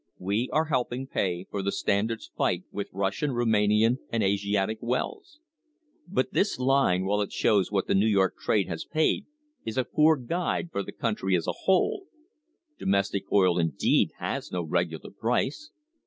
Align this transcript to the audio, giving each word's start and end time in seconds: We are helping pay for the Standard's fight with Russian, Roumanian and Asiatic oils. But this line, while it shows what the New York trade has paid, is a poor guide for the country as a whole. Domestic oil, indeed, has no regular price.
We 0.17 0.49
are 0.51 0.65
helping 0.65 1.05
pay 1.05 1.43
for 1.51 1.61
the 1.61 1.71
Standard's 1.71 2.31
fight 2.35 2.63
with 2.71 2.89
Russian, 2.91 3.33
Roumanian 3.33 3.99
and 4.09 4.23
Asiatic 4.23 4.81
oils. 4.81 5.39
But 6.07 6.33
this 6.33 6.57
line, 6.57 7.05
while 7.05 7.21
it 7.21 7.31
shows 7.31 7.71
what 7.71 7.85
the 7.85 7.93
New 7.93 8.07
York 8.07 8.35
trade 8.39 8.67
has 8.67 8.83
paid, 8.83 9.27
is 9.63 9.77
a 9.77 9.83
poor 9.85 10.17
guide 10.17 10.69
for 10.71 10.81
the 10.81 10.91
country 10.91 11.35
as 11.35 11.45
a 11.45 11.51
whole. 11.55 12.07
Domestic 12.79 13.31
oil, 13.31 13.59
indeed, 13.59 14.09
has 14.17 14.51
no 14.51 14.63
regular 14.63 15.11
price. 15.11 15.69